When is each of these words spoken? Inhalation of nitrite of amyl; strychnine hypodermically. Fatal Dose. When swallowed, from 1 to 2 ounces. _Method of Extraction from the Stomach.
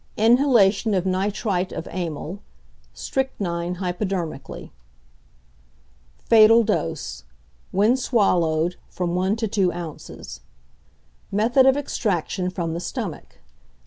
Inhalation 0.17 0.95
of 0.95 1.05
nitrite 1.05 1.71
of 1.71 1.87
amyl; 1.89 2.39
strychnine 2.91 3.75
hypodermically. 3.75 4.71
Fatal 6.17 6.63
Dose. 6.63 7.23
When 7.71 7.95
swallowed, 7.95 8.77
from 8.89 9.13
1 9.13 9.35
to 9.35 9.47
2 9.47 9.71
ounces. 9.71 10.39
_Method 11.31 11.69
of 11.69 11.77
Extraction 11.77 12.49
from 12.49 12.73
the 12.73 12.79
Stomach. 12.79 13.41